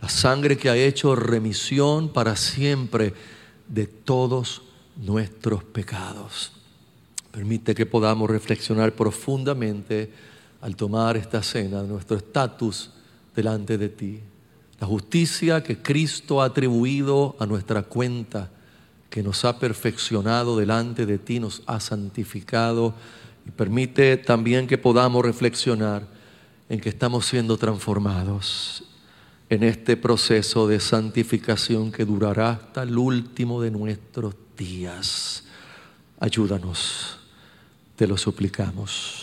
[0.00, 3.14] la sangre que ha hecho remisión para siempre
[3.68, 4.62] de todos
[4.96, 6.52] nuestros pecados.
[7.32, 10.12] Permite que podamos reflexionar profundamente
[10.60, 12.90] al tomar esta cena, nuestro estatus
[13.34, 14.20] delante de ti,
[14.78, 18.50] la justicia que Cristo ha atribuido a nuestra cuenta
[19.08, 22.94] que nos ha perfeccionado delante de ti, nos ha santificado
[23.46, 26.06] y permite también que podamos reflexionar
[26.68, 28.84] en que estamos siendo transformados
[29.48, 35.44] en este proceso de santificación que durará hasta el último de nuestros días.
[36.18, 37.18] Ayúdanos,
[38.02, 39.21] te lo suplicamos.